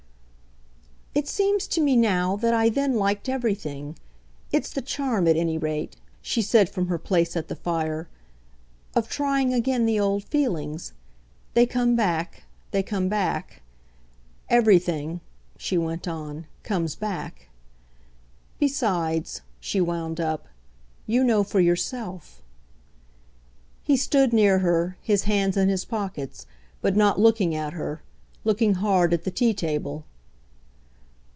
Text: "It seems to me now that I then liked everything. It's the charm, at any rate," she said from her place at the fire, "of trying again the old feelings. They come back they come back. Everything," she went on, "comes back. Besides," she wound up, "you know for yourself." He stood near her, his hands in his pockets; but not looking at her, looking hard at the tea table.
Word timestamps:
"It 1.13 1.27
seems 1.27 1.67
to 1.67 1.81
me 1.81 1.97
now 1.97 2.37
that 2.37 2.53
I 2.53 2.69
then 2.69 2.95
liked 2.95 3.27
everything. 3.27 3.97
It's 4.53 4.69
the 4.71 4.81
charm, 4.81 5.27
at 5.27 5.35
any 5.35 5.57
rate," 5.57 5.97
she 6.21 6.41
said 6.41 6.69
from 6.69 6.87
her 6.87 6.97
place 6.97 7.35
at 7.35 7.49
the 7.49 7.55
fire, 7.55 8.07
"of 8.95 9.09
trying 9.09 9.53
again 9.53 9.85
the 9.85 9.99
old 9.99 10.23
feelings. 10.23 10.93
They 11.53 11.65
come 11.65 11.97
back 11.97 12.45
they 12.71 12.81
come 12.81 13.09
back. 13.09 13.61
Everything," 14.49 15.19
she 15.57 15.77
went 15.77 16.07
on, 16.07 16.47
"comes 16.63 16.95
back. 16.95 17.49
Besides," 18.57 19.41
she 19.59 19.81
wound 19.81 20.21
up, 20.21 20.47
"you 21.07 21.25
know 21.25 21.43
for 21.43 21.59
yourself." 21.59 22.41
He 23.83 23.97
stood 23.97 24.31
near 24.31 24.59
her, 24.59 24.97
his 25.01 25.23
hands 25.23 25.57
in 25.57 25.67
his 25.67 25.83
pockets; 25.83 26.47
but 26.81 26.95
not 26.95 27.19
looking 27.19 27.53
at 27.53 27.73
her, 27.73 28.01
looking 28.45 28.75
hard 28.75 29.13
at 29.13 29.25
the 29.25 29.31
tea 29.31 29.53
table. 29.53 30.05